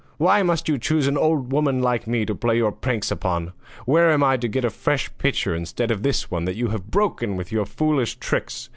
why 0.17 0.41
must 0.41 0.67
you 0.67 0.79
choose 0.79 1.05
an 1.05 1.15
old 1.15 1.51
woman 1.53 1.79
like 1.79 2.07
me 2.07 2.25
to 2.25 2.33
play 2.33 2.57
your 2.57 2.71
pranks 2.71 3.11
upon? 3.11 3.53
Where 3.85 4.09
am 4.11 4.23
I 4.23 4.35
to 4.37 4.47
get 4.47 4.65
a 4.65 4.71
fresh 4.71 5.15
pitcher 5.19 5.53
instead 5.53 5.91
of 5.91 6.01
this 6.01 6.31
one 6.31 6.45
that 6.45 6.55
you 6.55 6.69
have 6.69 6.89
broken 6.89 7.35
with 7.35 7.51
your 7.51 7.67
foolish 7.67 8.15
tricks? 8.15 8.67